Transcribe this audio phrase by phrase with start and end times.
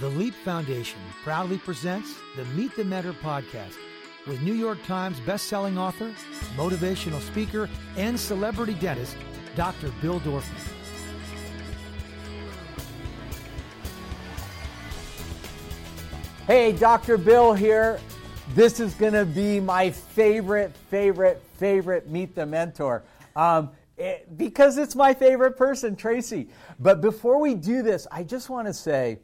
[0.00, 3.74] The Leap Foundation proudly presents the Meet the Mentor podcast
[4.28, 6.14] with New York Times bestselling author,
[6.54, 9.16] motivational speaker, and celebrity dentist,
[9.56, 9.90] Dr.
[10.00, 10.44] Bill Dorfman.
[16.46, 17.18] Hey, Dr.
[17.18, 17.98] Bill here.
[18.54, 23.02] This is going to be my favorite, favorite, favorite Meet the Mentor.
[23.34, 26.46] Um, it, because it's my favorite person, Tracy.
[26.78, 29.18] But before we do this, I just want to say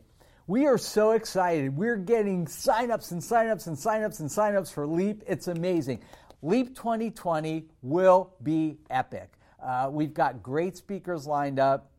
[0.47, 1.77] we are so excited.
[1.77, 5.23] We're getting signups and signups and signups and signups for Leap.
[5.27, 6.01] It's amazing.
[6.43, 9.33] Leap 2020 will be epic.
[9.62, 11.91] Uh, we've got great speakers lined up.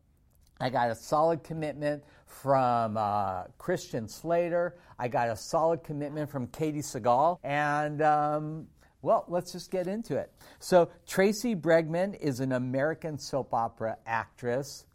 [0.60, 4.76] I got a solid commitment from uh, Christian Slater.
[4.98, 7.38] I got a solid commitment from Katey Sagal.
[7.42, 8.68] And um,
[9.02, 10.32] well, let's just get into it.
[10.60, 14.86] So, Tracy Bregman is an American soap opera actress,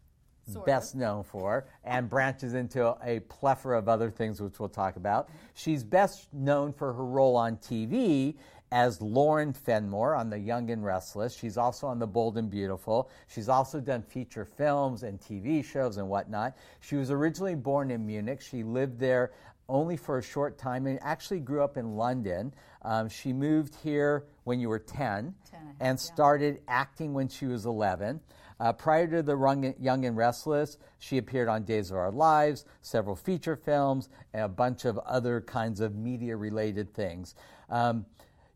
[0.48, 1.00] Sort best of.
[1.00, 5.29] known for, and branches into a plethora of other things, which we'll talk about.
[5.54, 8.35] She's best known for her role on TV
[8.71, 11.35] as Lauren Fenmore on The Young and Restless.
[11.35, 13.10] She's also on The Bold and Beautiful.
[13.27, 16.57] She's also done feature films and TV shows and whatnot.
[16.79, 18.40] She was originally born in Munich.
[18.41, 19.32] She lived there
[19.68, 22.54] only for a short time and actually grew up in London.
[22.84, 25.96] Um, she moved here when you were 10, 10, I and yeah.
[25.96, 28.21] started acting when she was 11.
[28.62, 33.15] Uh, prior to The Young and Restless, she appeared on Days of Our Lives, several
[33.15, 37.34] feature films, and a bunch of other kinds of media related things.
[37.71, 38.05] Um,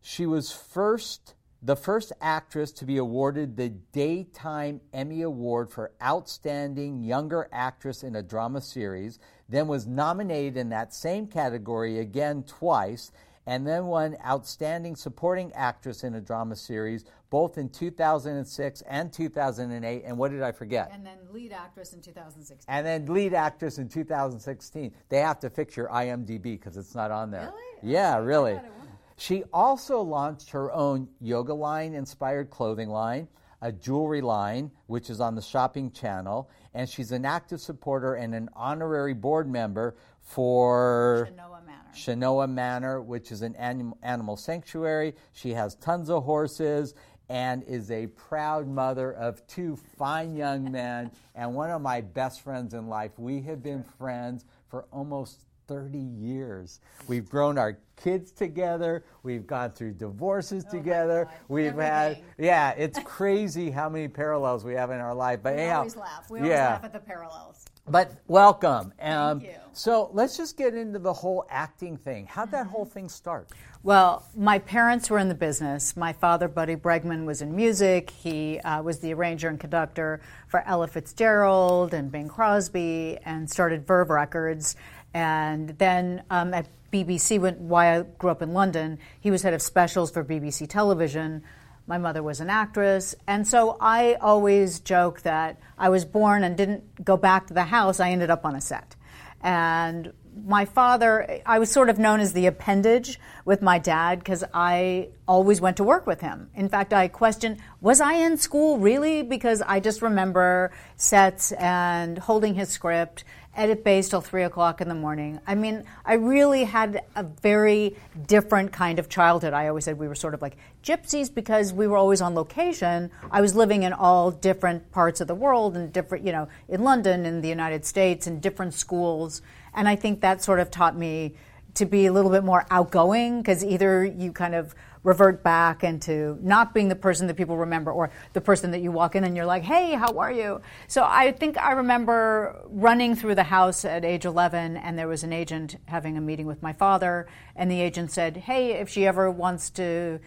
[0.00, 7.02] she was first the first actress to be awarded the Daytime Emmy Award for Outstanding
[7.02, 9.18] Younger Actress in a Drama Series,
[9.48, 13.10] then was nominated in that same category again twice,
[13.46, 20.02] and then won Outstanding Supporting Actress in a Drama Series both in 2006 and 2008.
[20.04, 20.90] And what did I forget?
[20.92, 22.64] And then lead actress in 2016.
[22.68, 24.92] And then lead actress in 2016.
[25.08, 27.52] They have to fix your IMDb because it's not on there.
[27.52, 27.92] Really?
[27.92, 28.54] Yeah, really.
[28.54, 28.88] thought it was.
[29.18, 33.28] She also launched her own yoga line inspired clothing line,
[33.62, 38.34] a jewelry line, which is on the shopping channel, and she's an active supporter and
[38.34, 41.28] an honorary board member for
[41.66, 41.78] Manor.
[41.94, 45.14] Chenoa Manor, which is an animal, animal sanctuary.
[45.32, 46.94] She has tons of horses
[47.28, 52.42] and is a proud mother of two fine young men and one of my best
[52.42, 53.12] friends in life.
[53.18, 56.80] We have been friends for almost 30 years.
[57.08, 59.04] We've grown our kids together.
[59.22, 61.28] We've gone through divorces Oh together.
[61.48, 65.40] We've had, yeah, it's crazy how many parallels we have in our life.
[65.42, 66.30] But We anyhow, always laugh.
[66.30, 66.68] We always yeah.
[66.68, 67.64] laugh at the parallels.
[67.88, 68.92] But welcome.
[69.00, 69.50] Um, you.
[69.72, 72.26] So let's just get into the whole acting thing.
[72.26, 72.70] How'd that Mm-hmm.
[72.70, 73.48] whole thing start?
[73.82, 75.96] Well, my parents were in the business.
[75.96, 78.10] My father, Buddy Bregman, was in music.
[78.10, 83.86] He uh, was the arranger and conductor for Ella Fitzgerald and Bing Crosby and started
[83.86, 84.74] Verve Records.
[85.14, 89.54] And then um, at BBC, when, why I grew up in London, he was head
[89.54, 91.42] of specials for BBC Television.
[91.86, 93.14] My mother was an actress.
[93.26, 97.64] And so I always joke that I was born and didn't go back to the
[97.64, 98.00] house.
[98.00, 98.96] I ended up on a set.
[99.40, 100.12] And
[100.44, 105.08] my father, I was sort of known as the appendage with my dad because I
[105.26, 106.50] always went to work with him.
[106.54, 109.22] In fact, I questioned, was I in school really?
[109.22, 113.24] Because I just remember sets and holding his script,
[113.56, 115.40] edit base till three o'clock in the morning.
[115.46, 117.96] I mean, I really had a very
[118.26, 119.54] different kind of childhood.
[119.54, 123.10] I always said we were sort of like gypsies because we were always on location.
[123.30, 126.82] I was living in all different parts of the world and different, you know, in
[126.82, 129.40] London, in the United States, in different schools.
[129.76, 131.34] And I think that sort of taught me
[131.74, 136.36] to be a little bit more outgoing because either you kind of revert back into
[136.42, 139.36] not being the person that people remember or the person that you walk in and
[139.36, 140.60] you're like, hey, how are you?
[140.88, 145.22] So I think I remember running through the house at age 11 and there was
[145.22, 149.06] an agent having a meeting with my father and the agent said, hey, if she
[149.06, 150.18] ever wants to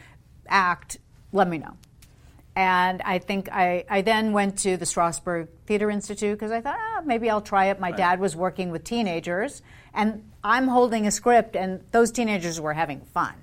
[0.47, 0.97] act,
[1.33, 1.75] let me know.
[2.59, 6.75] And I think I, I then went to the Strasberg Theater Institute because I thought,
[6.77, 7.79] ah, maybe I'll try it.
[7.79, 9.61] My dad was working with teenagers,
[9.93, 13.33] and I'm holding a script, and those teenagers were having fun.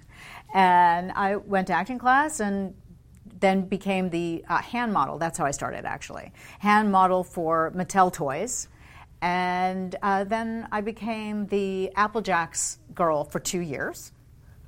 [0.53, 2.75] And I went to acting class and
[3.41, 5.17] then became the uh, hand model.
[5.17, 6.31] That's how I started, actually.
[6.59, 8.69] Hand model for Mattel Toys.
[9.23, 14.13] And uh, then I became the Apple Jacks girl for two years.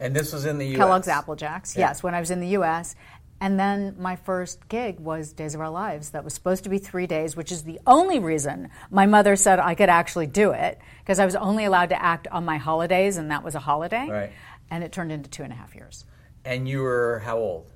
[0.01, 0.79] And this was in the U.S.
[0.79, 1.89] Kellogg's Apple Jacks, Yeah.
[1.89, 2.95] yes, when I was in the U.S.
[3.41, 6.11] And then my first gig was Days of Our Lives.
[6.11, 9.61] That was supposed to be three days, which is the only reason my mother said
[9.61, 13.17] I could actually do it because I was only allowed to act on my holidays,
[13.17, 14.09] and that was a holiday.
[14.09, 14.33] Right.
[14.71, 16.05] And it turned into two and a half years.
[16.45, 17.71] And you were how old?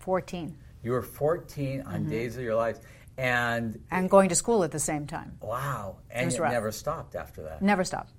[0.00, 0.56] 14.
[0.82, 2.10] You were 14 on Mm-hmm.
[2.10, 2.80] Days of Your Lives.
[3.16, 5.38] And And going to school at the same time.
[5.40, 5.96] wow.
[6.10, 7.62] And was it never stopped after that.
[7.62, 8.12] Never stopped.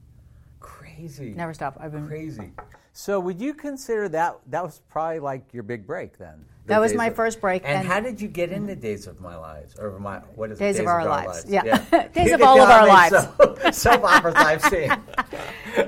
[0.60, 1.34] Crazy.
[1.34, 1.78] Never stop.
[1.80, 2.52] I've been crazy.
[2.94, 6.46] So would you consider that that was probably like your big break then?
[6.70, 9.20] That was my of- first break, And, and- how did you get into Days of
[9.20, 10.64] My Lives or my what is it?
[10.64, 11.46] Days of Our Lives.
[11.48, 12.08] Yeah.
[12.14, 13.78] Days of all of our lives.
[13.78, 14.92] Soap operas I've seen.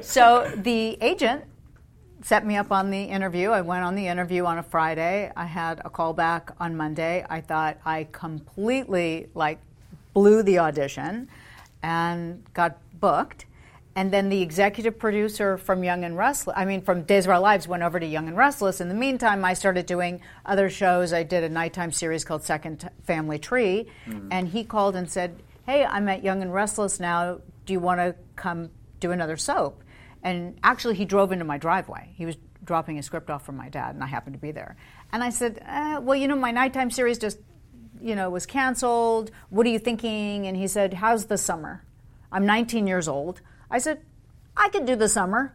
[0.01, 1.45] so the agent
[2.23, 3.49] set me up on the interview.
[3.49, 5.31] I went on the interview on a Friday.
[5.35, 7.25] I had a call back on Monday.
[7.29, 9.59] I thought I completely like
[10.13, 11.27] blew the audition
[11.83, 13.45] and got booked.
[13.95, 17.39] And then the executive producer from Young and Restless, I mean, from Days of Our
[17.39, 18.79] Lives, went over to Young and Restless.
[18.79, 21.11] In the meantime, I started doing other shows.
[21.11, 23.87] I did a nighttime series called Second Family Tree.
[24.31, 27.41] And he called and said, Hey, I'm at Young and Restless now.
[27.65, 29.83] Do you want to come do another soap?
[30.23, 32.13] And actually, he drove into my driveway.
[32.15, 34.77] He was dropping a script off from my dad, and I happened to be there.
[35.11, 37.39] And I said, uh, Well, you know, my nighttime series just,
[37.99, 39.31] you know, was canceled.
[39.49, 40.47] What are you thinking?
[40.47, 41.83] And he said, How's the summer?
[42.31, 43.41] I'm 19 years old.
[43.71, 44.01] I said,
[44.55, 45.53] I could do the summer.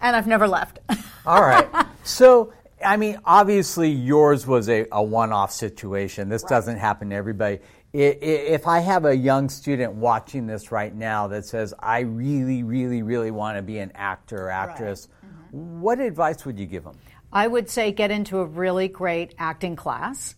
[0.00, 0.78] And I've never left.
[1.26, 1.66] All right.
[2.04, 2.52] So,
[2.84, 6.28] I mean, obviously yours was a, a one off situation.
[6.28, 7.60] This doesn't happen to everybody.
[7.94, 13.02] If I have a young student watching this right now that says, I really, really,
[13.02, 15.80] really want to be an actor or actress, Mm-hmm.
[15.80, 16.98] what advice would you give them?
[17.32, 20.34] I would say get into a really great acting class.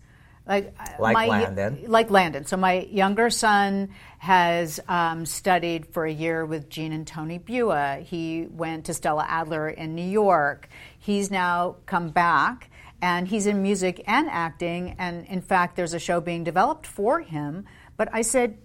[0.49, 1.85] Like, Like Landon.
[1.87, 2.47] Like Landon.
[2.47, 7.99] So my younger son has um, studied for a year with Gene and Tony Bua.
[8.03, 10.69] He went to Stella Adler in New York.
[10.99, 12.71] He's now come back
[13.03, 14.97] and he's in music and acting.
[14.99, 17.67] And in fact, there's a show being developed for him.
[17.97, 18.59] But I said,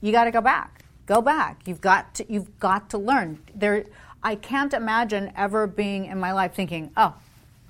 [0.00, 0.84] you got to go back.
[1.06, 1.62] Go back.
[1.66, 2.32] You've got to.
[2.32, 3.38] You've got to learn.
[3.54, 3.84] There.
[4.22, 7.14] I can't imagine ever being in my life thinking, "Oh,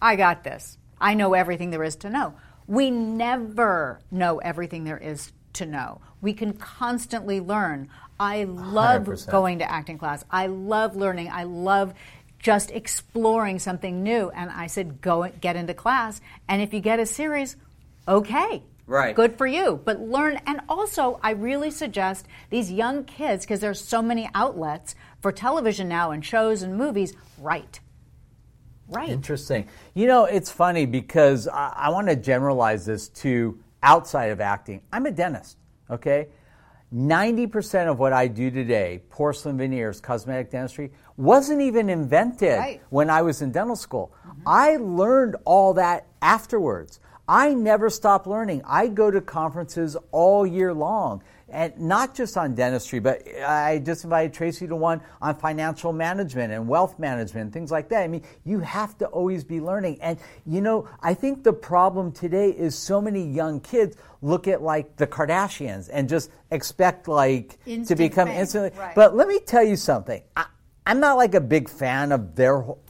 [0.00, 0.78] I got this.
[1.00, 2.34] I know everything there is to know."
[2.66, 6.00] We never know everything there is to know.
[6.20, 7.90] We can constantly learn.
[8.18, 9.30] I love 100%.
[9.30, 10.24] going to acting class.
[10.30, 11.30] I love learning.
[11.30, 11.94] I love
[12.38, 14.30] just exploring something new.
[14.30, 16.20] And I said, go get into class.
[16.48, 17.56] And if you get a series,
[18.06, 18.62] okay.
[18.86, 19.14] Right.
[19.14, 19.80] Good for you.
[19.82, 20.40] But learn.
[20.46, 25.88] And also, I really suggest these young kids, because there's so many outlets for television
[25.88, 27.80] now and shows and movies, write.
[28.88, 29.08] Right.
[29.08, 29.68] Interesting.
[29.94, 34.82] You know, it's funny because I, I want to generalize this to outside of acting.
[34.92, 35.56] I'm a dentist,
[35.90, 36.28] okay?
[36.94, 42.80] 90% of what I do today, porcelain veneers, cosmetic dentistry, wasn't even invented Right.
[42.90, 44.12] when I was in dental school.
[44.46, 47.00] I learned all that afterwards.
[47.26, 48.62] I never stop learning.
[48.66, 51.22] I go to conferences all year long,
[51.54, 56.52] and not just on dentistry, but I just invited Tracy to one on financial management
[56.52, 58.02] and wealth management, things like that.
[58.02, 59.98] I mean, you have to always be learning.
[60.02, 64.62] And, you know, I think the problem today is so many young kids look at
[64.62, 68.72] like the Kardashians and just expect like to become fame, instantly.
[68.78, 68.94] right.
[68.96, 70.22] But let me tell you something.
[70.36, 70.46] I,
[70.86, 72.60] I'm not like a big fan of their.
[72.60, 72.82] whole-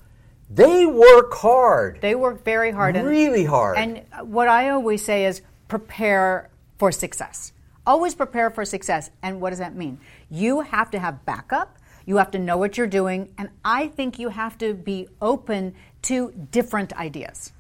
[0.49, 1.99] They work hard.
[2.01, 2.97] They work very hard.
[2.97, 3.77] and- Really hard.
[3.77, 7.53] And what I always say is prepare for success.
[7.87, 9.11] Always prepare for success.
[9.23, 9.99] And what does that mean?
[10.31, 11.79] You have to have backup.
[12.07, 13.33] You have to know what you're doing.
[13.39, 17.53] And I think you have to be open to different ideas.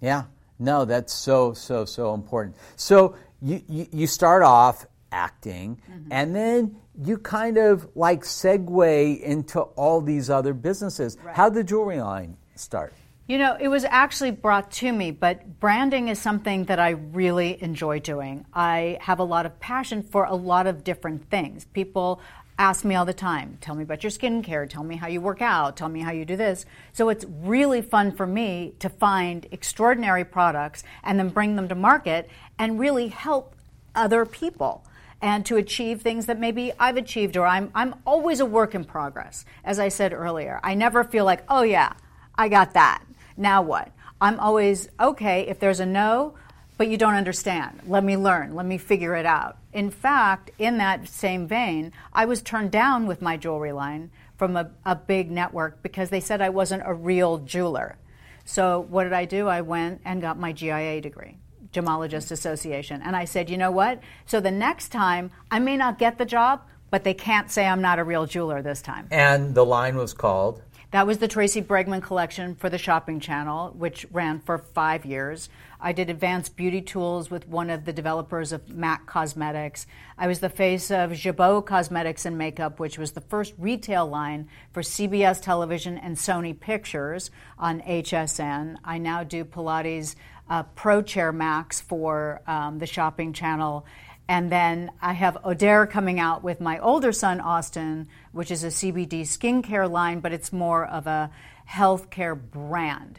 [0.00, 0.24] Yeah,
[0.58, 2.56] no, that's so so so important.
[2.76, 6.12] So you you, you start off acting, Mm-hmm.
[6.12, 11.16] and then you kind of like segue into all these other businesses.
[11.32, 12.92] How did the jewelry line start?
[13.30, 17.62] You know, it was actually brought to me, but branding is something that I really
[17.62, 18.44] enjoy doing.
[18.52, 21.64] I have a lot of passion for a lot of different things.
[21.66, 22.20] People
[22.58, 25.40] ask me all the time, tell me about your skincare, tell me how you work
[25.40, 26.66] out, tell me how you do this.
[26.92, 31.76] So it's really fun for me to find extraordinary products and then bring them to
[31.76, 33.54] market and really help
[33.94, 34.84] other people
[35.22, 38.84] and to achieve things that maybe I've achieved or I'm I'm always a work in
[38.84, 39.44] progress.
[39.64, 41.92] As I said earlier, I never feel like, "Oh yeah,
[42.34, 43.04] I got that.
[43.40, 46.34] Now what?" I'm always, "Okay, if there's a no,
[46.78, 47.80] but you don't understand.
[47.86, 48.54] Let me learn.
[48.54, 53.06] Let me figure it out." In fact, in that same vein, I was turned down
[53.06, 56.94] with my jewelry line from a, a big network because they said I wasn't a
[56.94, 57.96] real jeweler.
[58.44, 59.48] So what did I do?
[59.48, 61.36] I went and got my GIA degree.
[61.72, 63.00] Gemologist Association.
[63.02, 64.00] And I said, you know what?
[64.26, 67.80] So the next time, I may not get the job, but they can't say I'm
[67.80, 69.06] not a real jeweler this time.
[69.10, 70.62] And the line was called.
[70.92, 75.48] That was the Tracy Bregman collection for the Shopping Channel, which ran for five years.
[75.80, 79.86] I did advanced beauty tools with one of the developers of MAC Cosmetics.
[80.18, 84.48] I was the face of Jabot Cosmetics and Makeup, which was the first retail line
[84.72, 88.76] for CBS Television and Sony Pictures on HSN.
[88.84, 90.16] I now do Pilates
[90.48, 93.86] uh, Pro Chair Max for um, the Shopping Channel.
[94.30, 98.68] And then I have O'Dare coming out with my older son, Austin, which is a
[98.68, 101.32] CBD skincare line, but it's more of a
[101.68, 103.18] healthcare brand.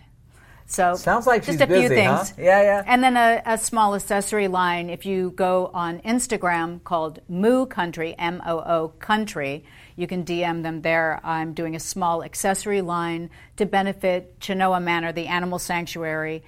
[0.68, 2.24] So Sounds like just she's a few busy, huh?
[2.24, 2.40] things.
[2.40, 2.84] Yeah, yeah.
[2.88, 4.90] And then a, a small accessory line.
[4.90, 9.66] If you go on Instagram called Moo Country, M O O Country,
[9.98, 11.20] you can DM them there.
[11.26, 16.42] I'm doing a small accessory line to benefit Chenoa Manor, the animal sanctuary,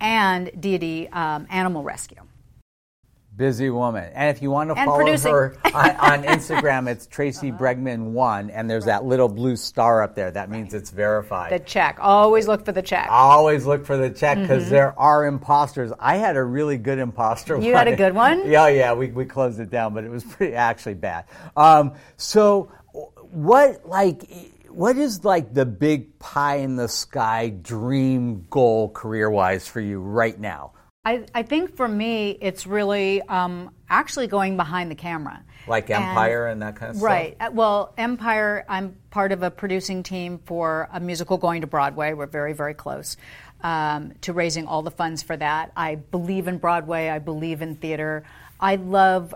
[0.00, 2.22] and Deity um, Animal Rescue.
[3.36, 4.10] Busy woman.
[4.14, 5.30] And if you want to And follow producing.
[5.30, 10.14] her on, on Instagram, it's Tracy Bregman one, and there's that little blue star up
[10.14, 10.30] there.
[10.30, 11.52] That means it's verified.
[11.52, 11.98] The check.
[12.00, 13.08] Always look for the check.
[13.10, 15.92] Always look for the check because there are imposters.
[16.00, 17.54] I had a really good imposter.
[17.56, 17.64] Mm-hmm.
[17.64, 18.44] You had a good one?
[18.56, 18.92] Yeah, yeah.
[18.94, 21.24] We, we closed it down, but it was pretty actually bad.
[21.56, 22.70] Um, so,
[23.30, 24.22] what like
[24.70, 30.00] what is like the big pie in the sky dream goal career wise for you
[30.00, 30.72] right now?
[31.06, 35.40] I, I think for me, it's really um, actually going behind the camera.
[35.68, 37.06] Like Empire and that kind of stuff.
[37.06, 37.36] Right.
[37.38, 42.12] Uh, Well, Empire, I'm part of a producing team for a musical going to Broadway.
[42.12, 43.16] We're very, very close
[43.62, 45.70] um, to raising all the funds for that.
[45.76, 48.24] I believe in Broadway, I believe in theater.
[48.58, 49.32] I love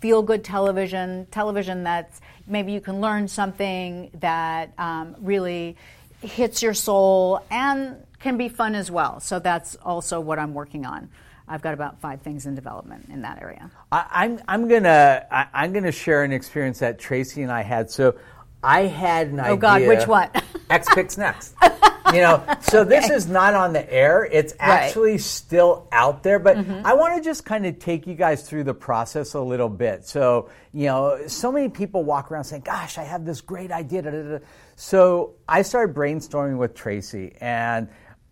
[0.00, 5.76] feel good television, television that's maybe you can learn something that um, really
[6.22, 9.18] hits your soul and can be fun as well.
[9.20, 11.08] So that's also what I'm working on.
[11.48, 13.70] I've got about five things in development in that area.
[13.90, 17.90] I, I'm I'm gonna I, I'm gonna share an experience that Tracy and I had.
[17.90, 18.14] So
[18.62, 19.52] I had an idea.
[19.52, 20.28] Oh, God, which one?
[20.70, 21.54] X picks next.
[22.12, 24.28] you know, so this is not on the air.
[24.30, 26.84] It's actually still out there, but Mm-hmm.
[26.84, 30.04] I want to just kind of take you guys through the process a little bit.
[30.04, 34.02] So, you know, so many people walk around saying, "Gosh, I have this great idea."
[34.02, 34.38] da, da, da."
[34.76, 37.88] So I started brainstorming with Tracy, and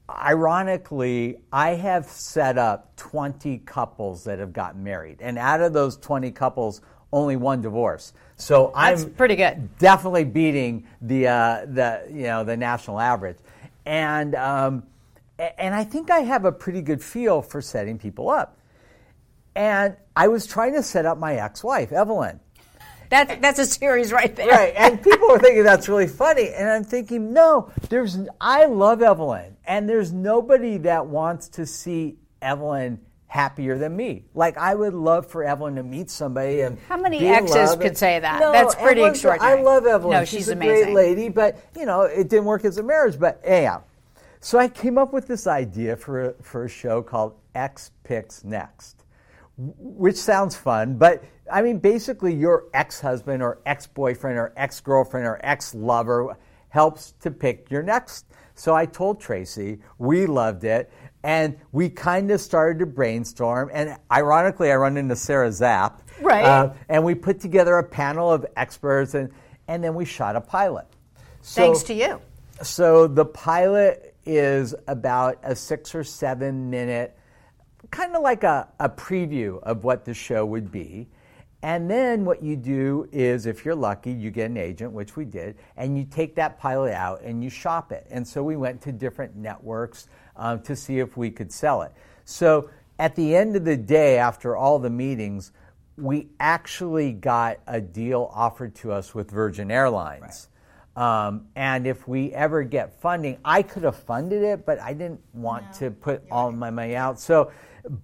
[0.08, 5.96] ironically, I have set up 20 couples that have gotten married, and out of those
[5.96, 6.80] 20 couples,
[7.12, 8.12] only one divorce.
[8.36, 9.78] So That's I'm pretty good.
[9.78, 13.38] definitely beating the uh, the you know the national average,
[13.86, 14.82] and um,
[15.38, 18.56] and I think I have a pretty good feel for setting people up.
[19.54, 22.38] And I was trying to set up my ex-wife, Evelyn.
[23.10, 24.48] That's, that's a series right there.
[24.48, 28.18] Right, and people are thinking that's really funny, and I'm thinking, no, there's.
[28.40, 34.24] I love Evelyn, and there's nobody that wants to see Evelyn happier than me.
[34.34, 37.98] Like I would love for Evelyn to meet somebody and How many exes could and-
[37.98, 38.40] say that?
[38.40, 39.58] No, That's pretty Evelyn's- extraordinary.
[39.60, 40.18] I love Evelyn.
[40.18, 40.94] No, she's, she's a amazing.
[40.94, 43.18] great lady, but you know it didn't work as a marriage.
[43.18, 43.82] But anyhow,
[44.40, 48.44] so I came up with this idea for a, for a show called X Picks
[48.44, 49.04] Next
[49.58, 54.80] which sounds fun, but I mean, basically, your ex husband or ex boyfriend or ex
[54.80, 56.36] girlfriend or ex lover
[56.68, 58.26] helps to pick your next.
[58.54, 63.70] So I told Tracy, we loved it, and we kind of started to brainstorm.
[63.72, 66.02] And ironically, I run into Sarah Zapp.
[66.20, 66.44] Right.
[66.44, 69.30] uh, and we put together a panel of experts, and,
[69.68, 70.86] and then we shot a pilot.
[71.42, 72.20] So- Thanks to you.
[72.62, 77.16] so the pilot is about a six or seven minute,
[77.92, 81.08] kind of like a, a preview of what the show would be.
[81.62, 85.24] And then what you do is, if you're lucky, you get an agent, which we
[85.24, 88.06] did, and you take that pilot out and you shop it.
[88.10, 91.92] And so we went to different networks um, to see if we could sell it.
[92.24, 95.50] So at the end of the day, after all the meetings,
[95.96, 100.48] we actually got a deal offered to us with Virgin Airlines.
[100.94, 105.20] Um, and if we ever get funding, I could have funded it, but I didn't
[105.32, 107.20] want to put all my money out.
[107.20, 107.52] So,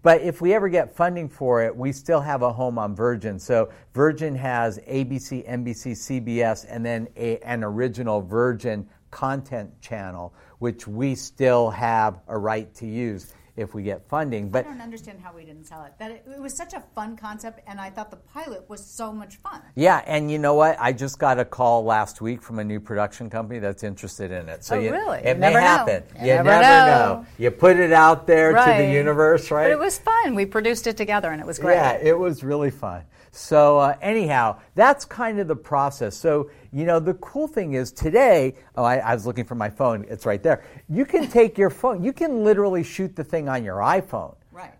[0.02, 3.38] but if we ever get funding for it, we still have a home on Virgin.
[3.38, 10.86] So Virgin has ABC, NBC, CBS, and then a, an original Virgin content channel, which
[10.86, 14.48] we still have a right to use if we get funding.
[14.50, 15.92] But I don't understand how we didn't sell it.
[15.98, 19.12] That it, it was such a fun concept, and I thought the pilot was so
[19.12, 19.62] much fun.
[19.76, 20.76] Yeah, and you know what?
[20.80, 24.48] I just got a call last week from a new production company that's interested in
[24.48, 24.64] it.
[24.64, 25.18] So Oh, you, really?
[25.18, 25.66] It You may never know.
[25.66, 26.02] happen.
[26.16, 27.14] You You never never know.
[27.20, 27.26] know.
[27.38, 29.64] You put it out there to the universe, right?
[29.64, 30.34] But it was fun.
[30.34, 31.76] We produced it together, and it was great.
[31.76, 33.02] Yeah, it was really fun.
[33.30, 36.16] So uh, anyhow, that's kind of the process.
[36.16, 38.56] So you know, the cool thing is today.
[38.76, 40.04] Oh, I, I was looking for my phone.
[40.08, 40.64] It's right there.
[40.88, 42.02] You can take your phone.
[42.02, 44.34] You can literally shoot the thing on your iPhone.
[44.50, 44.74] Right.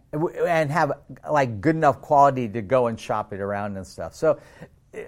[0.44, 0.92] And have
[1.30, 4.14] like good enough quality to go and shop it around and stuff.
[4.14, 4.40] So,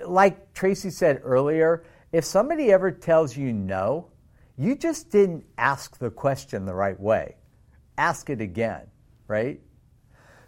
[0.06, 4.08] like Tracy said earlier, if somebody ever tells you no,
[4.56, 7.36] you just didn't ask the question the right way.
[7.98, 8.86] Ask it again,
[9.26, 9.60] right?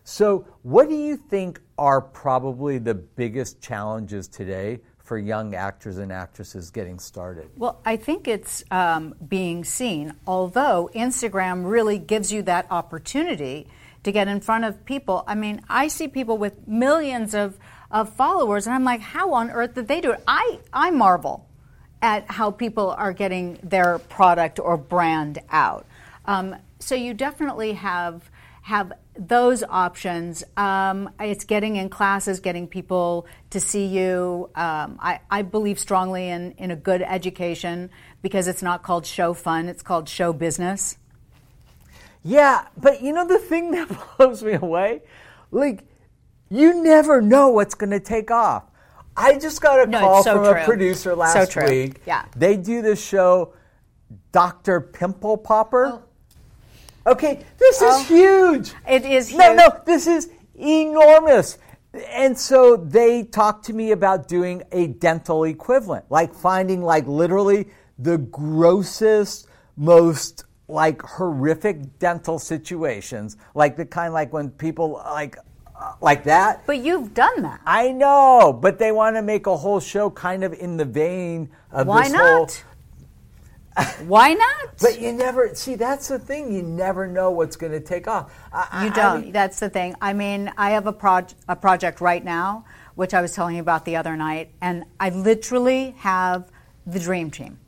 [0.04, 6.12] So, what do you think are probably the biggest challenges today for young actors and
[6.12, 7.48] actresses getting started?
[7.56, 13.66] Well, I think it's um, being seen, although Instagram really gives you that opportunity
[14.04, 15.24] to get in front of people.
[15.26, 17.58] I mean, I see people with millions of,
[17.90, 20.22] of followers, and I'm like, how on earth did they do it?
[20.28, 21.48] I, I marvel
[22.02, 25.86] at how people are getting their product or brand out.
[26.26, 30.44] Um, so you definitely have have those options.
[30.56, 34.50] Um, it's getting in classes, getting people to see you.
[34.54, 37.90] Um, I, I, believe strongly in, in a good education
[38.22, 40.98] because it's not called show fun, it's called show business.
[42.22, 45.02] Yeah, but you know the thing that blows me away?
[45.50, 45.84] Like,
[46.48, 48.64] you never know what's going to take off.
[49.16, 50.62] I just got a no, call so from true.
[50.62, 52.00] a producer last so week.
[52.06, 52.24] Yeah.
[52.36, 53.52] They do this show,
[54.30, 54.80] Dr.
[54.80, 55.86] Pimple Popper.
[55.86, 56.02] Oh.
[57.06, 58.00] Okay, this Oh.
[58.00, 58.72] is huge.
[58.88, 59.38] It is huge.
[59.38, 61.58] no, no, this is enormous.
[62.12, 67.68] And so they talked to me about doing a dental equivalent, like finding like literally
[67.98, 75.38] the grossest, most like horrific dental situations, like the kind like when people like
[75.80, 76.62] uh, like that.
[76.66, 77.60] But you've done that.
[77.64, 81.48] I know, but they want to make a whole show kind of in the vein
[81.72, 82.64] of Why this whole not?
[84.06, 84.76] Why not?
[84.80, 85.74] But you never see.
[85.74, 86.52] That's the thing.
[86.52, 88.32] You never know what's going to take off.
[88.52, 89.20] I, I- You I don't.
[89.22, 89.94] mean- That's the thing.
[90.00, 93.62] I mean, I have a, proj- a project right now, which I was telling you
[93.62, 96.50] about the other night, and I literally have
[96.86, 97.58] the dream team.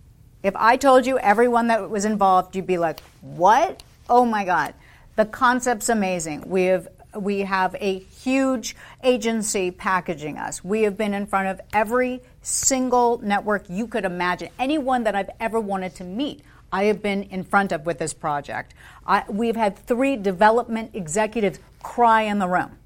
[0.43, 3.83] If I told you everyone that was involved, you'd be like, "What?
[4.09, 4.73] Oh my god!"
[5.17, 6.45] The concept's amazing.
[6.49, 8.75] We have we have a huge
[9.05, 10.65] agency packaging us.
[10.65, 14.49] We have been in front of every single network you could imagine.
[14.59, 16.43] Anyone that I've ever wanted to meet,
[16.73, 18.75] I have been in front of with this project.
[19.07, 22.79] I, we've had three development executives cry in the room,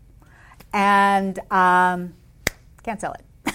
[0.72, 2.14] and um,
[2.82, 3.54] can't sell it.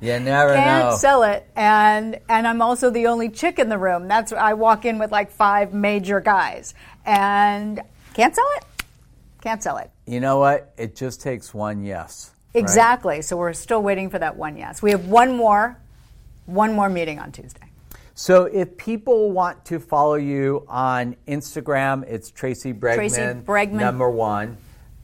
[0.00, 0.96] You never Can't know.
[0.96, 4.08] sell it, and and I'm also the only chick in the room.
[4.08, 6.74] That's I walk in with like five major guys,
[7.06, 7.80] and
[8.14, 8.64] can't sell it.
[9.42, 9.90] Can't sell it.
[10.06, 10.72] you know what?
[10.78, 12.32] It just takes one yes.
[12.54, 12.60] Right?
[12.60, 13.22] Exactly.
[13.22, 14.82] So we're still waiting for that one yes.
[14.82, 15.78] We have one more,
[16.46, 17.60] one more meeting on Tuesday.
[18.14, 23.72] So if people want to follow you on Instagram, it's Tracy Bregman, Tracy Bregman.
[23.72, 24.56] number one.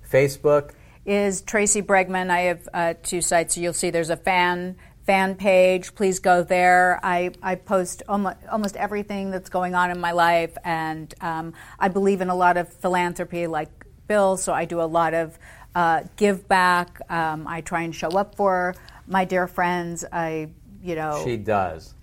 [0.09, 0.73] Facebook,
[1.05, 2.31] is Tracy Bregman.
[2.31, 3.57] I have uh, two sites.
[3.57, 5.95] You'll see there's a fan fan page.
[5.95, 7.01] Please go there.
[7.03, 11.89] I, I post almost, almost everything that's going on in my life, and um, I
[11.89, 13.71] believe in a lot of philanthropy, like
[14.07, 14.37] Bill.
[14.37, 15.39] So I do a lot of
[15.75, 17.01] uh, give back.
[17.11, 18.75] Um, I try and show up for
[19.07, 20.05] my dear friends.
[20.13, 20.49] I
[20.83, 21.95] you know she does.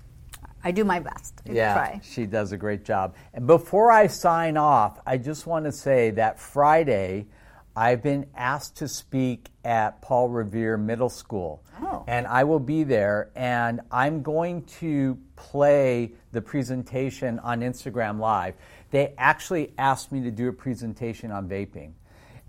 [0.64, 1.42] I do my best.
[1.48, 2.02] I Yeah, try.
[2.04, 3.16] she does a great job.
[3.34, 7.28] And before I sign off, I just want to say that Friday,
[7.76, 11.64] I've been asked to speak at Paul Revere Middle School.
[11.82, 12.04] Oh.
[12.08, 18.56] And I will be there, and I'm going to play the presentation on Instagram Live.
[18.90, 21.92] They actually asked me to do a presentation on vaping.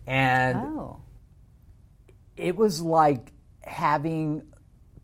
[0.06, 0.96] And Oh,
[2.38, 4.42] it was like having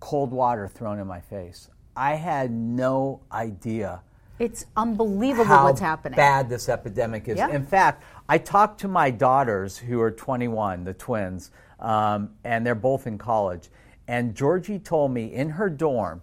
[0.01, 1.69] cold water thrown in my face.
[1.97, 4.03] I had no idea
[4.39, 6.19] it's unbelievable how what's happening.
[6.19, 7.39] How bad this epidemic is.
[7.39, 7.51] Yeah.
[7.51, 12.75] In fact, I talked to my daughters who are 21, the twins, um, and they're
[12.75, 13.69] both in college.
[14.09, 16.23] And Georgie told me in her dorm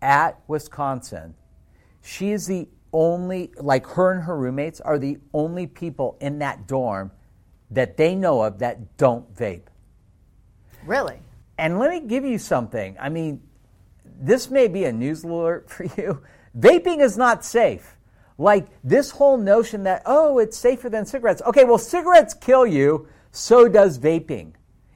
[0.00, 1.34] at Wisconsin,
[2.02, 6.66] she is the only, like her and her roommates are the only people in that
[6.66, 7.12] dorm
[7.70, 9.68] that they know of that don't vape.
[10.86, 11.18] Really?
[11.58, 12.96] And let me give you something.
[12.98, 13.42] I mean,
[14.20, 16.22] this may be a news alert for you.
[16.58, 17.96] Vaping is not safe.
[18.38, 21.42] Like this whole notion that, oh, it's safer than cigarettes.
[21.46, 24.52] Okay, well, cigarettes kill you, so does vaping.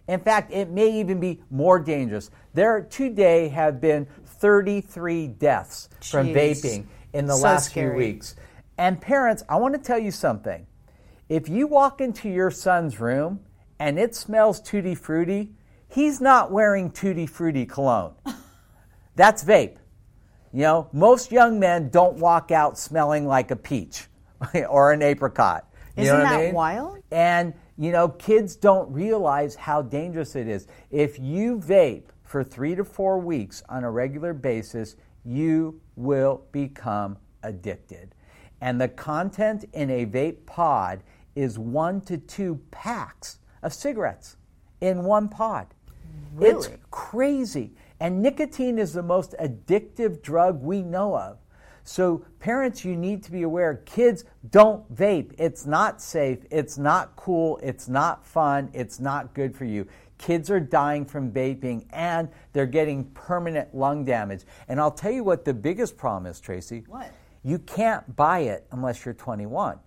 [0.08, 2.30] In fact, it may even be more dangerous.
[2.54, 7.90] There today have been 33 deaths from vaping in the So last scary.
[7.90, 8.36] few weeks.
[8.78, 10.66] And parents, I want to tell you something.
[11.28, 13.40] If you walk into your son's room
[13.78, 15.50] and it smells tutti frutti,
[15.88, 18.14] he's not wearing tutti frutti cologne.
[19.16, 19.76] That's vape.
[20.52, 24.06] You know, most young men don't walk out smelling like a peach
[24.68, 25.68] or an apricot.
[25.96, 26.54] You Isn't know what I that mean?
[26.54, 26.98] wild?
[27.10, 30.66] And, you know, kids don't realize how dangerous it is.
[30.90, 37.18] If you vape for three to four weeks on a regular basis, you will become
[37.42, 38.14] addicted.
[38.60, 41.02] And the content in a vape pod
[41.34, 44.36] is one to two packs of cigarettes
[44.80, 45.66] in one pod.
[46.40, 47.72] It's crazy.
[48.00, 51.38] And nicotine is the most addictive drug we know of.
[51.84, 55.32] So, parents, you need to be aware kids don't vape.
[55.38, 56.40] It's not safe.
[56.50, 57.60] It's not cool.
[57.62, 58.70] It's not fun.
[58.72, 59.86] It's not good for you.
[60.18, 64.42] Kids are dying from vaping and they're getting permanent lung damage.
[64.66, 66.84] And I'll tell you what the biggest problem is, Tracy.
[66.88, 67.12] What?
[67.44, 69.78] You can't buy it unless you're 21.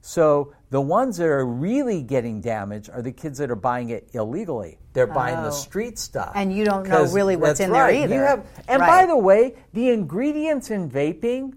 [0.00, 4.08] So the ones that are really getting damaged are the kids that are buying it
[4.12, 4.78] illegally.
[4.92, 5.44] They're buying Oh.
[5.44, 6.32] the street stuff.
[6.34, 8.14] And you don't know really what's in there either.
[8.14, 11.54] You have, and by the way, the ingredients in vaping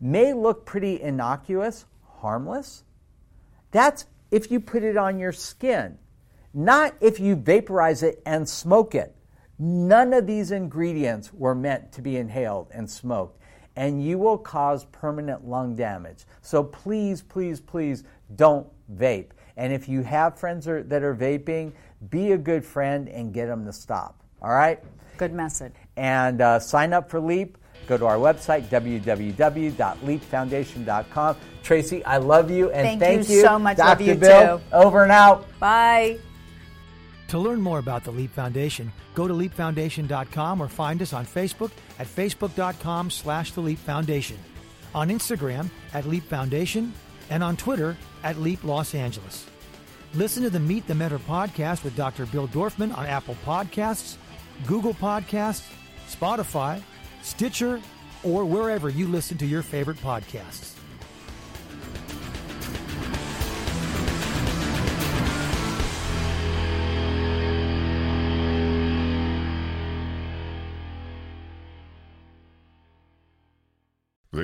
[0.00, 1.86] may look pretty innocuous,
[2.18, 2.84] harmless.
[3.70, 5.98] That's if you put it on your skin,
[6.52, 9.14] not if you vaporize it and smoke it.
[9.58, 13.40] None of these ingredients were meant to be inhaled and smoked,
[13.78, 16.24] and you will cause permanent lung damage.
[16.42, 18.02] So please, please, please
[18.34, 19.28] don't vape.
[19.56, 21.70] And if you have friends are- that are vaping,
[22.10, 24.20] be a good friend and get them to stop.
[24.42, 24.82] All right?
[25.16, 25.72] Good message.
[25.96, 27.56] and uh, sign up for LEAP.
[27.88, 31.36] Go to our website, www.leapfoundation.com.
[31.62, 33.76] Tracy, I love you and Thank thank, you so much.
[33.78, 33.88] Dr.
[33.88, 34.64] Love you Bill, too.
[34.72, 35.46] over and out.
[35.58, 36.18] Bye.
[37.28, 41.70] To learn more about the Leap Foundation, go to leapfoundation.com or find us on Facebook
[41.98, 44.38] at facebook.com slash the Leap Foundation,
[44.94, 46.92] on Instagram at Leap Foundation,
[47.28, 49.44] and on Twitter at Leap Los Angeles.
[50.14, 52.24] Listen to the Meet the Mentor podcast with Dr.
[52.26, 54.16] Bill Dorfman on Apple Podcasts,
[54.66, 55.70] Google Podcasts,
[56.08, 56.80] Spotify,
[57.22, 57.82] Stitcher,
[58.22, 60.77] or wherever you listen to your favorite podcasts.